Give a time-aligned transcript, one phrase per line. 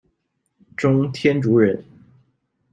[0.75, 1.85] 中天竺人。